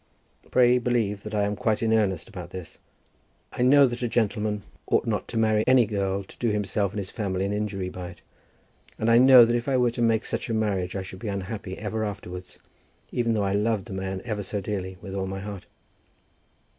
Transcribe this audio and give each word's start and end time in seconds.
Pray 0.49 0.79
believe 0.79 1.21
that 1.21 1.35
I 1.35 1.43
am 1.43 1.55
quite 1.55 1.83
in 1.83 1.93
earnest 1.93 2.27
about 2.27 2.49
this. 2.49 2.79
I 3.53 3.61
know 3.61 3.85
that 3.85 4.01
a 4.01 4.07
gentleman 4.07 4.63
ought 4.87 5.05
not 5.05 5.27
to 5.27 5.37
marry 5.37 5.63
any 5.67 5.85
girl 5.85 6.23
to 6.23 6.37
do 6.39 6.49
himself 6.49 6.91
and 6.91 6.97
his 6.97 7.11
family 7.11 7.45
an 7.45 7.53
injury 7.53 7.87
by 7.87 8.09
it; 8.09 8.21
and 8.97 9.11
I 9.11 9.19
know 9.19 9.45
that 9.45 9.55
if 9.55 9.67
I 9.67 9.77
were 9.77 9.91
to 9.91 10.01
make 10.01 10.25
such 10.25 10.49
a 10.49 10.55
marriage 10.55 10.95
I 10.95 11.03
should 11.03 11.19
be 11.19 11.27
unhappy 11.27 11.77
ever 11.77 12.03
afterwards, 12.03 12.57
even 13.11 13.35
though 13.35 13.43
I 13.45 13.53
loved 13.53 13.85
the 13.85 13.93
man 13.93 14.23
ever 14.25 14.41
so 14.41 14.59
dearly, 14.59 14.97
with 15.03 15.13
all 15.13 15.27
my 15.27 15.39
heart. 15.41 15.67